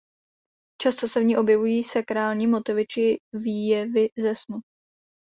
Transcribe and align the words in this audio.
Často 0.81 1.07
se 1.07 1.19
v 1.19 1.23
ní 1.23 1.37
objevují 1.37 1.83
sakrální 1.83 2.47
motivy 2.47 2.87
či 2.87 3.17
výjevy 3.33 4.09
ze 4.17 4.35
snu. 4.35 4.59